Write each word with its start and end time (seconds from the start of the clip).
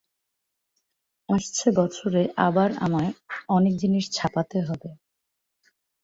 আসছে 1.29 1.67
বছরে 1.71 2.21
আবার 2.47 2.69
আমায় 2.77 3.11
অনেক 3.49 3.73
জিনিষ 3.77 4.05
ছাপাতে 4.11 4.57
হবে। 4.61 4.89